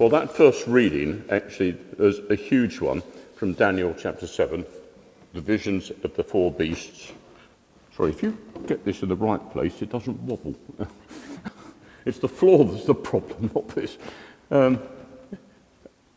[0.00, 3.02] Well, that first reading actually is a huge one
[3.36, 4.64] from Daniel chapter 7,
[5.34, 7.12] the visions of the four beasts.
[7.94, 10.54] Sorry, if you get this in the right place, it doesn't wobble.
[12.06, 13.98] it's the floor that's the problem, not this.
[14.50, 14.80] Um,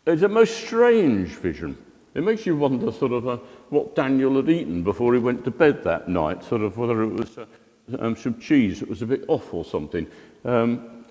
[0.05, 1.77] it's a most strange vision.
[2.13, 3.35] It makes you wonder sort of uh,
[3.67, 7.11] what Daniel had eaten before he went to bed that night, sort of whether it
[7.11, 7.45] was uh,
[7.99, 10.07] um, some cheese that was a bit off or something.
[10.45, 11.02] Um,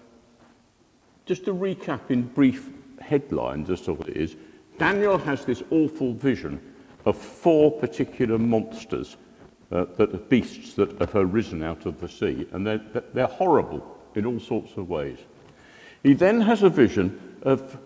[1.26, 2.70] just to recap in brief
[3.00, 4.36] headlines as to what it is,
[4.78, 6.60] Daniel has this awful vision
[7.04, 9.16] of four particular monsters,
[9.72, 12.82] uh, that are beasts that have arisen out of the sea, and they're,
[13.14, 15.18] they're horrible in all sorts of ways.
[16.02, 17.78] He then has a vision of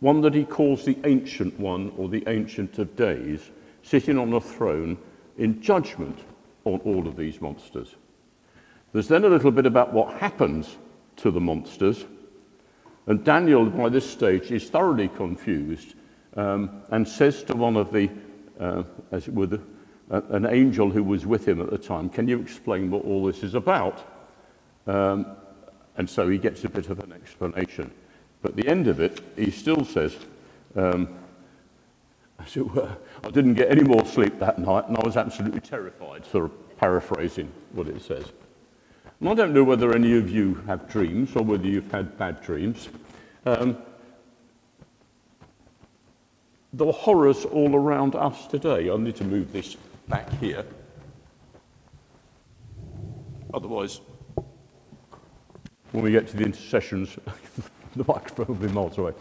[0.00, 3.50] one that he calls the Ancient One or the Ancient of Days,
[3.82, 4.98] sitting on a throne
[5.38, 6.18] in judgment
[6.64, 7.94] on all of these monsters.
[8.92, 10.76] There's then a little bit about what happens
[11.16, 12.04] to the monsters,
[13.06, 15.94] and Daniel, by this stage, is thoroughly confused
[16.36, 18.08] um, and says to one of the,
[18.60, 19.58] uh, as it were,
[20.10, 23.24] uh, an angel who was with him at the time, Can you explain what all
[23.24, 24.06] this is about?
[24.86, 25.26] Um,
[25.96, 27.90] and so he gets a bit of an explanation.
[28.40, 30.16] But the end of it, he still says,
[30.74, 31.08] um,
[32.38, 35.60] as it were, I didn't get any more sleep that night and I was absolutely
[35.60, 38.32] terrified, sort of paraphrasing what it says.
[39.24, 42.88] I don't know whether any of you have dreams or whether you've had bad dreams.
[43.46, 43.78] Um,
[46.80, 48.90] are horrors all around us today.
[48.90, 49.76] I need to move this
[50.08, 50.64] back here.
[53.54, 54.00] Otherwise,
[55.92, 57.16] when we get to the intercessions,
[57.96, 59.12] the microphone will be miles away.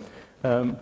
[0.43, 0.79] Um,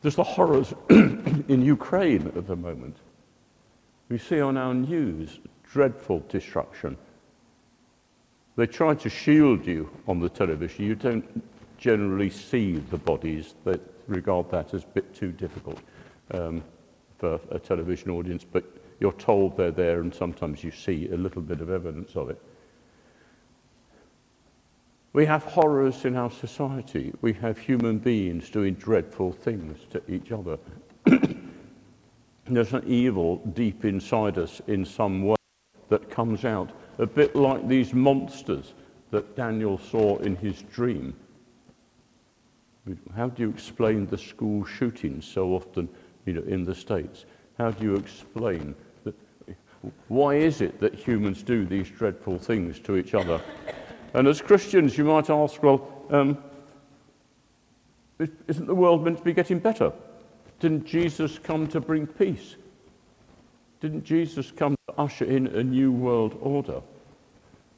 [0.00, 2.96] there's the horrors in Ukraine at the moment.
[4.08, 5.38] We see on our news
[5.74, 6.96] dreadful destruction.
[8.54, 10.84] They try to shield you on the television.
[10.84, 11.42] You don't
[11.78, 13.56] generally see the bodies.
[13.64, 15.80] They regard that as a bit too difficult
[16.30, 16.62] um,
[17.18, 18.64] for a television audience, but
[19.00, 22.40] you're told they're there and sometimes you see a little bit of evidence of it.
[25.12, 27.12] We have horrors in our society.
[27.20, 30.56] We have human beings doing dreadful things to each other.
[32.44, 35.34] There's an evil deep inside us in some way
[35.88, 38.74] that comes out, a bit like these monsters
[39.10, 41.14] that Daniel saw in his dream.
[43.16, 45.88] How do you explain the school shootings so often
[46.26, 47.24] you know, in the States?
[47.58, 48.74] How do you explain
[49.04, 49.14] that?
[50.08, 53.40] Why is it that humans do these dreadful things to each other?
[54.14, 56.38] And as Christians, you might ask, well, um,
[58.18, 59.92] isn't the world meant to be getting better?
[60.60, 62.56] Didn't Jesus come to bring peace?
[63.80, 66.80] Didn't Jesus come usher in a new world order?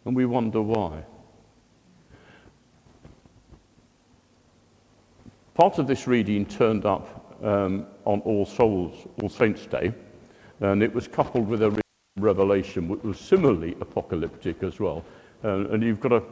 [0.05, 1.05] And we wonder why.
[5.55, 9.93] Part of this reading turned up um, on All Souls, All Saints' Day,
[10.61, 11.83] and it was coupled with a
[12.19, 15.05] revelation which was similarly apocalyptic as well.
[15.45, 16.23] Uh, and you've got a,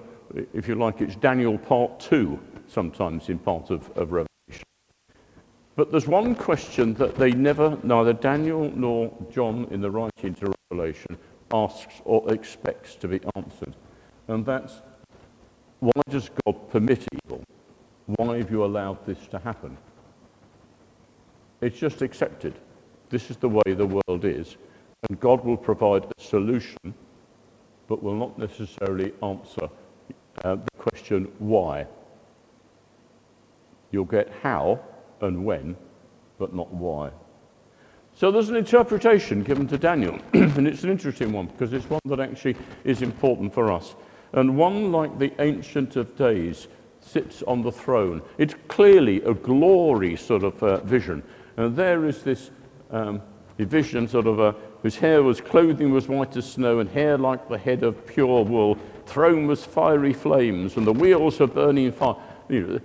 [0.52, 4.64] if you like, it's Daniel part two sometimes in part of, of Revelation.
[5.76, 10.53] But there's one question that they never, neither Daniel nor John in the writing to
[11.52, 13.74] Asks or expects to be answered.
[14.28, 14.80] And that's
[15.80, 17.42] why does God permit evil?
[18.06, 19.76] Why have you allowed this to happen?
[21.60, 22.54] It's just accepted.
[23.10, 24.56] This is the way the world is.
[25.08, 26.94] And God will provide a solution
[27.86, 29.68] but will not necessarily answer
[30.44, 31.86] uh, the question why.
[33.90, 34.80] You'll get how
[35.20, 35.76] and when,
[36.38, 37.10] but not why.
[38.16, 42.00] So there's an interpretation given to Daniel, and it's an interesting one because it's one
[42.04, 43.96] that actually is important for us.
[44.32, 46.68] And one like the Ancient of Days
[47.00, 48.22] sits on the throne.
[48.38, 51.24] It's clearly a glory sort of uh, vision.
[51.56, 52.50] And there is this
[52.90, 53.20] um,
[53.58, 57.48] vision sort of a whose hair was clothing was white as snow, and hair like
[57.48, 58.76] the head of pure wool.
[59.06, 62.16] Throne was fiery flames, and the wheels were burning fire.
[62.48, 62.80] You know,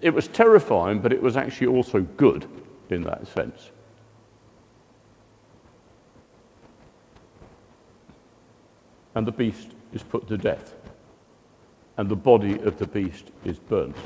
[0.00, 2.46] it was terrifying, but it was actually also good
[2.90, 3.70] in that sense.
[9.18, 10.76] And the beast is put to death,
[11.96, 13.96] and the body of the beast is burnt.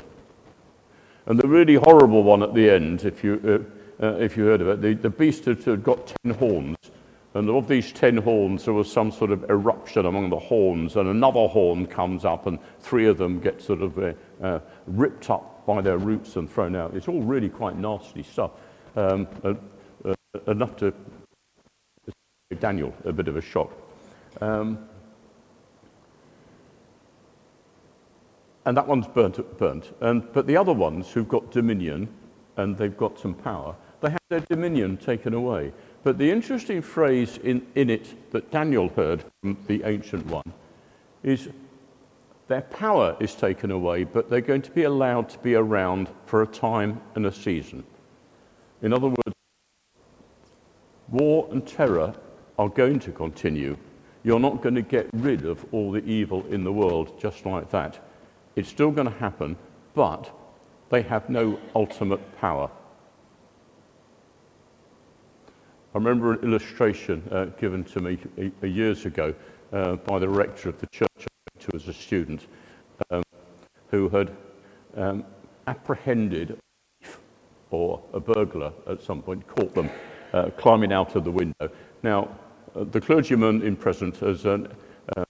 [1.27, 3.69] And the really horrible one at the end, if you,
[4.01, 6.77] uh, uh, if you heard of it, the, the beast had, had got ten horns,
[7.35, 11.07] and of these ten horns, there was some sort of eruption among the horns, and
[11.07, 15.63] another horn comes up, and three of them get sort of uh, uh, ripped up
[15.67, 16.95] by their roots and thrown out.
[16.95, 18.49] It's all really quite nasty stuff,
[18.95, 19.53] um, uh,
[20.05, 20.15] uh
[20.47, 20.91] enough to
[22.49, 23.71] give Daniel a bit of a shock.
[24.41, 24.89] Um,
[28.65, 29.93] and that one's burnt, burnt.
[30.01, 32.07] And, but the other ones who've got dominion
[32.57, 35.73] and they've got some power, they have their dominion taken away.
[36.03, 40.53] But the interesting phrase in, in it that Daniel heard from the ancient one
[41.23, 41.49] is
[42.47, 46.41] their power is taken away, but they're going to be allowed to be around for
[46.41, 47.83] a time and a season.
[48.81, 49.33] In other words,
[51.09, 52.13] war and terror
[52.59, 53.77] are going to continue.
[54.23, 57.71] You're not going to get rid of all the evil in the world just like
[57.71, 57.99] that.
[58.55, 59.57] It's still going to happen,
[59.95, 60.31] but
[60.89, 62.69] they have no ultimate power.
[65.95, 69.33] I remember an illustration uh, given to me a, a years ago
[69.71, 72.47] uh, by the rector of the church I went to as a student,
[73.09, 73.23] um,
[73.89, 74.31] who had
[74.95, 75.23] um,
[75.67, 76.57] apprehended a
[77.01, 77.19] thief
[77.71, 79.89] or a burglar at some point, caught them
[80.33, 81.69] uh, climbing out of the window.
[82.01, 82.29] Now,
[82.75, 84.67] uh, the clergyman in present, as an,
[85.15, 85.25] uh,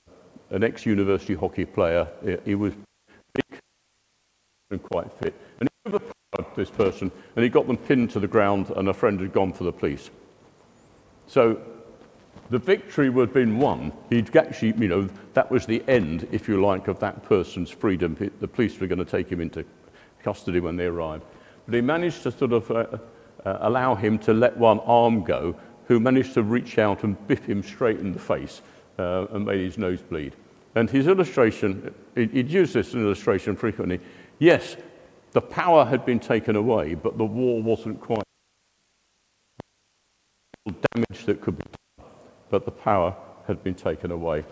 [0.50, 2.08] an ex-university hockey player,
[2.46, 2.74] he was
[4.80, 8.72] quite fit, and he overpowered this person, and he got them pinned to the ground,
[8.76, 10.10] and a friend had gone for the police.
[11.28, 11.62] So
[12.50, 13.92] the victory would have been won.
[14.10, 18.16] He'd actually, you know, that was the end, if you like, of that person's freedom.
[18.40, 19.66] The police were going to take him into
[20.22, 21.24] custody when they arrived.
[21.66, 22.86] But he managed to sort of uh,
[23.46, 25.56] uh, allow him to let one arm go,
[25.88, 28.62] who managed to reach out and biff him straight in the face
[29.00, 30.36] uh, and made his nose bleed.
[30.76, 34.00] And his illustration, he'd use this illustration frequently.
[34.40, 34.76] Yes,
[35.32, 38.24] the power had been taken away, but the war wasn't quite
[40.94, 41.66] damage that could be
[41.98, 42.10] done,
[42.50, 43.16] but the power
[43.48, 44.44] had been taken away.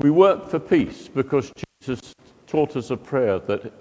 [0.00, 2.14] We work for peace because Jesus
[2.46, 3.72] taught us a prayer that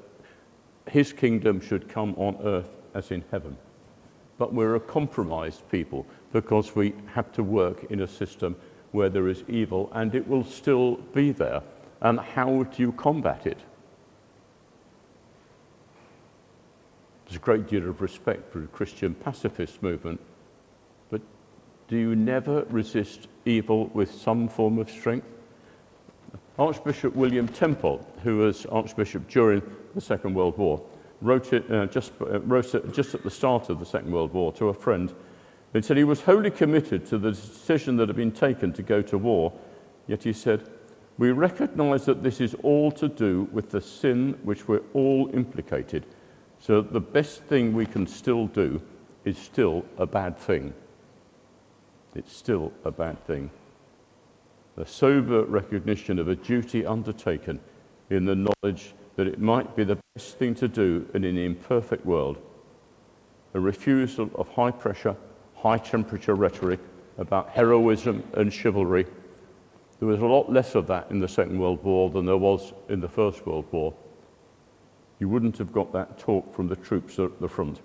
[0.90, 3.58] his kingdom should come on earth as in heaven.
[4.38, 8.56] But we're a compromised people because we have to work in a system
[8.92, 11.62] where there is evil and it will still be there.
[12.02, 13.60] And how do you combat it?
[17.34, 20.22] There's a great deal of respect for the Christian pacifist movement
[21.10, 21.20] but
[21.88, 25.26] do you never resist evil with some form of strength?
[26.60, 29.64] Archbishop William Temple, who was Archbishop during
[29.96, 30.80] the Second World War,
[31.22, 34.32] wrote it, uh, just, uh, wrote it just at the start of the Second World
[34.32, 35.12] War to a friend.
[35.74, 39.02] He said he was wholly committed to the decision that had been taken to go
[39.02, 39.52] to war,
[40.06, 40.70] yet he said,
[41.18, 46.06] We recognize that this is all to do with the sin which we're all implicated,
[46.64, 48.82] so the best thing we can still do
[49.26, 50.74] is still a bad thing
[52.16, 53.50] it's still a bad thing.
[54.78, 57.60] A sober recognition of a duty undertaken
[58.10, 62.06] in the knowledge that it might be the best thing to do in an imperfect
[62.06, 62.38] world.
[63.54, 65.16] A refusal of high pressure,
[65.56, 66.80] high temperature rhetoric
[67.18, 69.06] about heroism and chivalry.
[70.00, 72.74] There was a lot less of that in the Second World War than there was
[72.90, 73.94] in the First World War.
[75.20, 77.80] You wouldn't have got that talk from the troops at the front.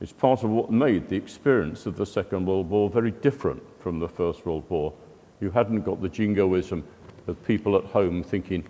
[0.00, 3.98] It's part of what made the experience of the Second World War very different from
[3.98, 4.92] the First World War.
[5.40, 6.84] You hadn't got the jingoism
[7.26, 8.64] of people at home thinking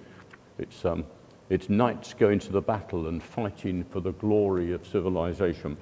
[0.59, 1.05] it's, um,
[1.49, 5.77] it's knights going to the battle and fighting for the glory of civilization.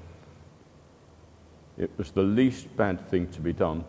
[1.79, 3.85] It was the least bad thing to be done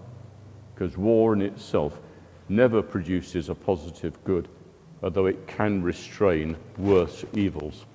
[0.73, 1.99] because war in itself
[2.47, 4.47] never produces a positive good,
[5.01, 7.85] although it can restrain worse evils.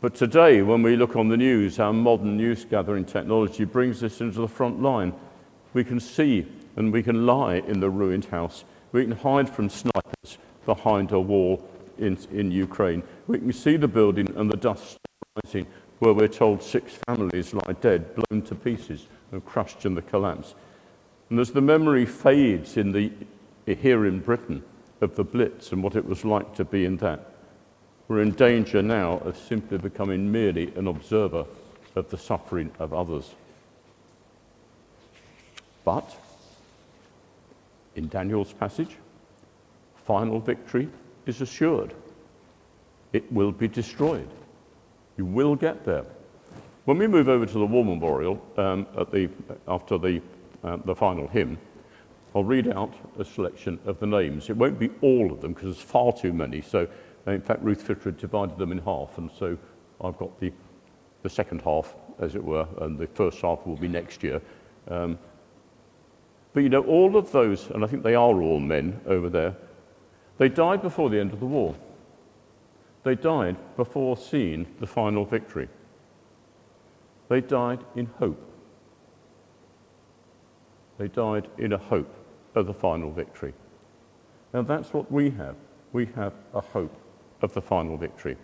[0.00, 4.20] But today, when we look on the news, our modern news gathering technology brings this
[4.20, 5.14] into the front line.
[5.74, 8.64] We can see and we can lie in the ruined house.
[8.90, 13.02] We can hide from snipers behind a wall in, in Ukraine.
[13.26, 14.98] We can see the building and the dust
[15.44, 15.66] rising
[16.00, 20.56] where we're told six families lie dead, blown to pieces and crushed in the collapse.
[21.30, 23.12] And as the memory fades in the,
[23.66, 24.62] here in Britain
[25.00, 27.32] of the Blitz and what it was like to be in that,
[28.08, 31.46] we're in danger now of simply becoming merely an observer
[31.94, 33.34] of the suffering of others.
[35.84, 36.16] But
[37.96, 38.96] in Daniel's passage,
[40.06, 40.88] final victory
[41.26, 41.94] is assured.
[43.12, 44.28] It will be destroyed.
[45.16, 46.04] You will get there.
[46.84, 49.28] When we move over to the war memorial um, the,
[49.68, 50.20] after the,
[50.64, 51.58] uh, the final hymn,
[52.34, 54.48] I'll read out a selection of the names.
[54.48, 56.62] It won't be all of them because there's far too many.
[56.62, 56.88] So
[57.26, 59.58] in fact, Ruth Fitter divided them in half, and so
[60.00, 60.52] I've got the,
[61.22, 64.40] the second half, as it were, and the first half will be next year.
[64.88, 65.18] Um,
[66.52, 69.54] but you know, all of those, and I think they are all men over there,
[70.38, 71.76] they died before the end of the war.
[73.04, 75.68] They died before seeing the final victory.
[77.28, 78.48] They died in hope.
[80.98, 82.14] They died in a hope
[82.54, 83.54] of the final victory.
[84.52, 85.56] Now, that's what we have.
[85.92, 86.94] We have a hope
[87.40, 88.36] of the final victory.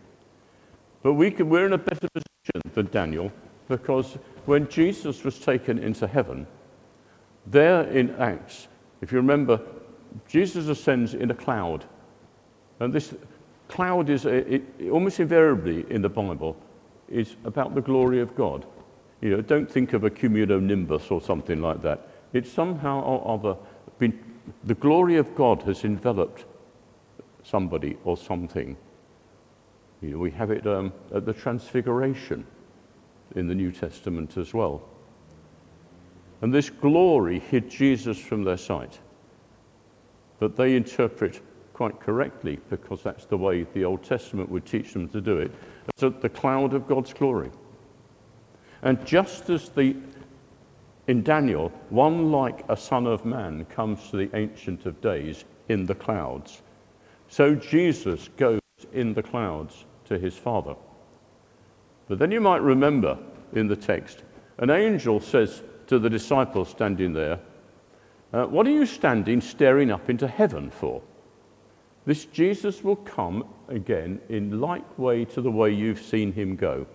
[1.03, 3.33] But we can, we're in a better position than Daniel
[3.69, 6.47] because when Jesus was taken into heaven,
[7.47, 8.69] there in Acts,
[9.01, 9.61] if you remember,
[10.27, 11.85] Jesus ascends in a cloud.
[12.81, 13.15] And this
[13.69, 16.57] cloud is a, it, almost invariably in the Bible
[17.09, 18.67] is about the glory of God.
[19.21, 22.09] You know, don't think of a cumulonimbus or something like that.
[22.33, 23.57] It's somehow or other
[23.99, 24.19] been,
[24.65, 26.45] the glory of God has enveloped
[27.43, 28.77] somebody or something.
[30.01, 32.47] You know, we have it um, at the Transfiguration
[33.35, 34.83] in the New Testament as well.
[36.41, 38.99] And this glory hid Jesus from their sight.
[40.39, 41.41] But they interpret
[41.73, 45.53] quite correctly, because that's the way the Old Testament would teach them to do it,
[45.97, 47.51] as the cloud of God's glory.
[48.83, 49.97] And just as the,
[51.09, 55.87] in Daniel, one like a son of man comes to the Ancient of Days in
[55.87, 56.63] the clouds,
[57.29, 58.61] so Jesus goes
[58.93, 60.75] in the clouds to his Father.
[62.09, 63.19] But then you might remember
[63.55, 64.23] in the text,
[64.59, 67.41] an angel says to the disciples standing there,
[68.33, 71.03] uh, What are you standing staring up into heaven for?
[72.05, 76.87] This Jesus will come again in like way to the way you've seen him go.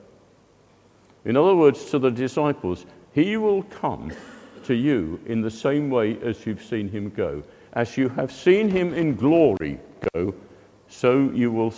[1.25, 4.11] In other words, to the disciples, he will come
[4.63, 7.43] to you in the same way as you've seen him go.
[7.73, 9.79] As you have seen him in glory
[10.13, 10.33] go,
[10.87, 11.73] so you will,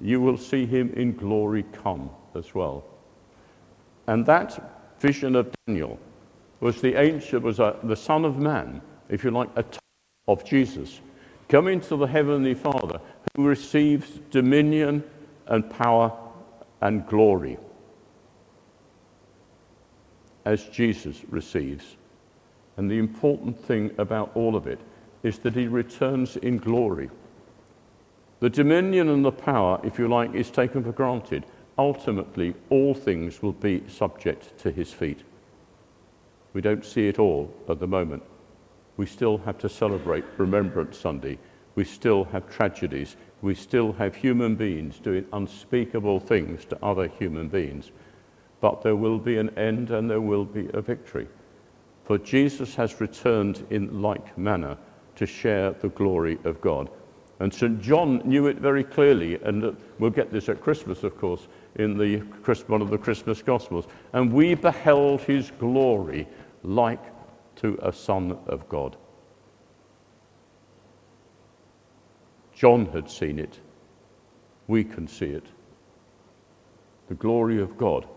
[0.00, 2.84] you will see him in glory come as well.
[4.06, 5.98] And that vision of Daniel
[6.60, 9.80] was the ancient, was a, the Son of Man, if you like, a type
[10.26, 11.00] of Jesus,
[11.48, 13.00] coming to the Heavenly Father,
[13.36, 15.04] who receives dominion
[15.46, 16.12] and power
[16.80, 17.58] and glory
[20.48, 21.98] as Jesus receives.
[22.78, 24.80] And the important thing about all of it
[25.22, 27.10] is that he returns in glory.
[28.40, 31.44] The dominion and the power, if you like, is taken for granted.
[31.76, 35.22] Ultimately, all things will be subject to his feet.
[36.54, 38.22] We don't see it all at the moment.
[38.96, 41.38] We still have to celebrate Remembrance Sunday.
[41.74, 43.16] We still have tragedies.
[43.42, 47.92] We still have human beings doing unspeakable things to other human beings.
[48.60, 51.28] But there will be an end and there will be a victory.
[52.04, 54.76] For Jesus has returned in like manner
[55.16, 56.90] to share the glory of God.
[57.40, 57.80] And St.
[57.80, 61.46] John knew it very clearly, and uh, we'll get this at Christmas, of course,
[61.76, 62.18] in the,
[62.66, 63.86] one of the Christmas Gospels.
[64.12, 66.26] And we beheld his glory
[66.64, 67.04] like
[67.56, 68.96] to a Son of God.
[72.54, 73.60] John had seen it.
[74.66, 75.46] We can see it.
[77.08, 78.08] The glory of God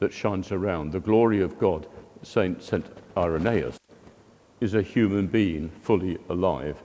[0.00, 1.86] that shines around, the glory of God,
[2.22, 3.78] Saint, Saint Irenaeus,
[4.60, 6.82] is a human being fully alive.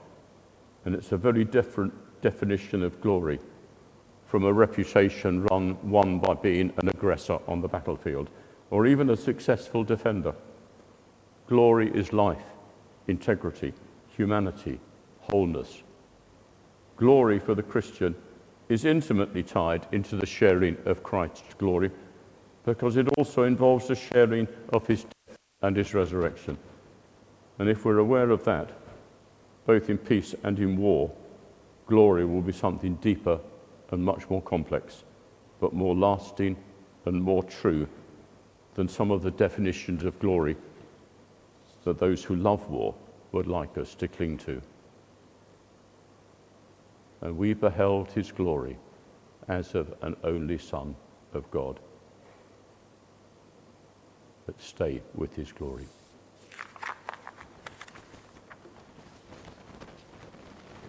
[0.84, 1.92] And it's a very different
[2.22, 3.40] definition of glory
[4.26, 8.30] from a reputation run, won by being an aggressor on the battlefield
[8.70, 10.34] or even a successful defender.
[11.46, 12.42] Glory is life,
[13.06, 13.72] integrity,
[14.08, 14.80] humanity,
[15.20, 15.82] wholeness.
[16.96, 18.14] Glory for the Christian
[18.68, 21.90] is intimately tied into the sharing of Christ's glory
[22.66, 26.58] because it also involves the sharing of his death and his resurrection.
[27.58, 28.70] And if we're aware of that,
[29.64, 31.10] both in peace and in war,
[31.86, 33.40] glory will be something deeper
[33.90, 35.04] and much more complex,
[35.60, 36.56] but more lasting
[37.04, 37.88] and more true
[38.74, 40.56] than some of the definitions of glory
[41.84, 42.94] that those who love war
[43.30, 44.60] would like us to cling to.
[47.20, 48.76] And we beheld his glory
[49.46, 50.96] as of an only Son
[51.32, 51.78] of God.
[54.46, 55.88] But stay with his glory.